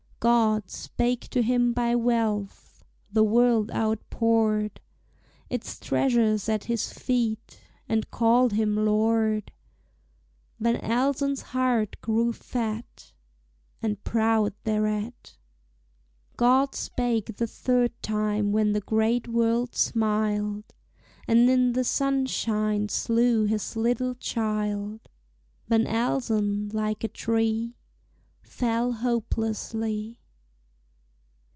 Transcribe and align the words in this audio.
God 0.21 0.69
spake 0.69 1.21
to 1.31 1.41
him 1.41 1.73
by 1.73 1.95
wealth, 1.95 2.83
the 3.11 3.23
world 3.23 3.71
outpoured 3.71 4.79
Its 5.49 5.79
treasures 5.79 6.47
at 6.47 6.65
his 6.65 6.93
feet, 6.93 7.59
and 7.89 8.11
called 8.11 8.53
him 8.53 8.75
Lord; 8.75 9.51
Van 10.59 10.75
Elsen's 10.79 11.41
heart 11.41 11.99
grew 12.01 12.33
fat 12.33 13.13
And 13.81 14.03
proud 14.03 14.53
thereat. 14.63 15.39
God 16.37 16.75
spake 16.75 17.37
the 17.37 17.47
third 17.47 17.99
time 18.03 18.51
when 18.51 18.73
the 18.73 18.81
great 18.81 19.27
world 19.27 19.73
smiled, 19.73 20.65
And 21.27 21.49
in 21.49 21.73
the 21.73 21.83
sunshine 21.83 22.89
slew 22.89 23.45
his 23.45 23.75
little 23.75 24.13
child; 24.13 25.09
Van 25.67 25.87
Elsen 25.87 26.69
like 26.71 27.03
a 27.03 27.07
tree 27.07 27.75
Fell 28.43 28.91
hopelessly. 28.91 30.17